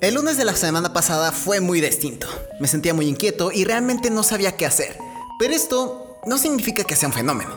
[0.00, 2.28] El lunes de la semana pasada fue muy distinto.
[2.60, 4.96] Me sentía muy inquieto y realmente no sabía qué hacer.
[5.40, 7.50] Pero esto no significa que sea un fenómeno.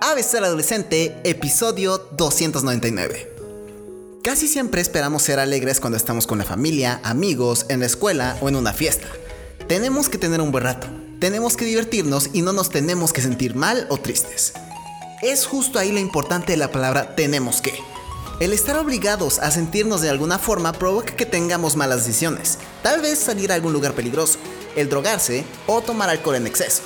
[0.00, 3.32] ABC Adolescente, episodio 299.
[4.24, 8.48] Casi siempre esperamos ser alegres cuando estamos con la familia, amigos, en la escuela o
[8.48, 9.06] en una fiesta.
[9.68, 10.88] Tenemos que tener un buen rato,
[11.20, 14.52] tenemos que divertirnos y no nos tenemos que sentir mal o tristes.
[15.22, 17.72] Es justo ahí lo importante de la palabra tenemos que.
[18.40, 23.18] El estar obligados a sentirnos de alguna forma provoca que tengamos malas decisiones, tal vez
[23.18, 24.38] salir a algún lugar peligroso,
[24.76, 26.82] el drogarse o tomar alcohol en exceso.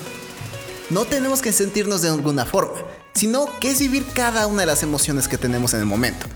[0.89, 2.81] No tenemos que sentirnos de alguna forma,
[3.13, 6.27] sino que es vivir cada una de las emociones que tenemos en el momento.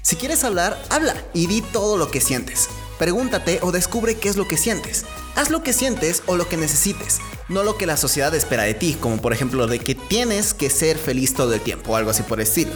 [0.00, 2.68] Si quieres hablar, habla y di todo lo que sientes.
[2.98, 5.04] Pregúntate o descubre qué es lo que sientes.
[5.34, 7.18] Haz lo que sientes o lo que necesites,
[7.50, 10.70] no lo que la sociedad espera de ti, como por ejemplo de que tienes que
[10.70, 12.72] ser feliz todo el tiempo o algo así por el estilo.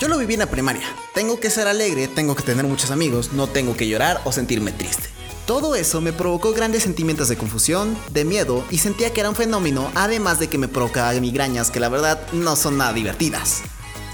[0.00, 0.86] Yo lo viví en la primaria.
[1.12, 4.70] Tengo que ser alegre, tengo que tener muchos amigos, no tengo que llorar o sentirme
[4.70, 5.08] triste.
[5.44, 9.34] Todo eso me provocó grandes sentimientos de confusión, de miedo y sentía que era un
[9.34, 13.62] fenómeno, además de que me provocaba migrañas que la verdad no son nada divertidas.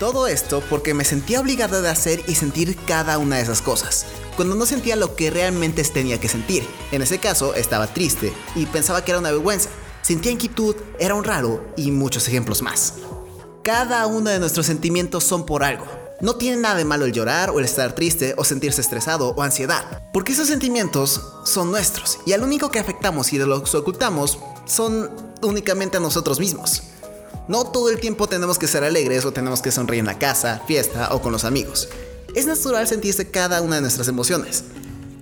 [0.00, 4.06] Todo esto porque me sentía obligada de hacer y sentir cada una de esas cosas,
[4.36, 6.66] cuando no sentía lo que realmente tenía que sentir.
[6.92, 9.68] En ese caso estaba triste y pensaba que era una vergüenza,
[10.00, 12.94] sentía inquietud, era un raro y muchos ejemplos más.
[13.64, 15.86] Cada uno de nuestros sentimientos son por algo.
[16.20, 19.42] No tiene nada de malo el llorar o el estar triste o sentirse estresado o
[19.42, 24.38] ansiedad, porque esos sentimientos son nuestros y al único que afectamos y de los ocultamos
[24.66, 26.82] son únicamente a nosotros mismos.
[27.48, 30.60] No todo el tiempo tenemos que ser alegres o tenemos que sonreír en la casa,
[30.66, 31.88] fiesta o con los amigos.
[32.34, 34.64] Es natural sentirse cada una de nuestras emociones.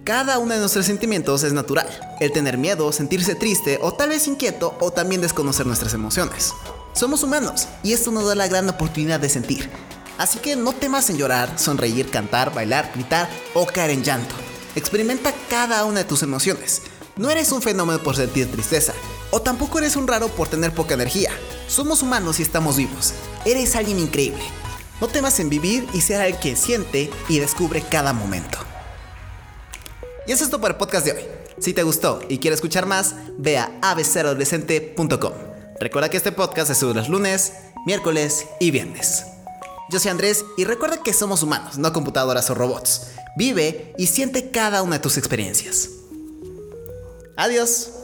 [0.02, 1.86] Cada uno de nuestros sentimientos es natural.
[2.18, 6.52] El tener miedo, sentirse triste o tal vez inquieto o también desconocer nuestras emociones.
[6.92, 9.70] Somos humanos y esto nos da la gran oportunidad de sentir.
[10.18, 14.34] Así que no temas en llorar, sonreír, cantar, bailar, gritar o caer en llanto.
[14.76, 16.82] Experimenta cada una de tus emociones.
[17.16, 18.92] No eres un fenómeno por sentir tristeza,
[19.30, 21.30] o tampoco eres un raro por tener poca energía.
[21.66, 23.14] Somos humanos y estamos vivos.
[23.44, 24.42] Eres alguien increíble.
[25.00, 28.58] No temas en vivir y ser el que siente y descubre cada momento.
[30.26, 31.22] Y eso es todo para el podcast de hoy.
[31.58, 35.51] Si te gustó y quieres escuchar más, ve a abceradolescente.com.
[35.82, 37.54] Recuerda que este podcast se sube los lunes,
[37.84, 39.26] miércoles y viernes.
[39.90, 43.08] Yo soy Andrés y recuerda que somos humanos, no computadoras o robots.
[43.36, 45.88] Vive y siente cada una de tus experiencias.
[47.36, 48.01] Adiós.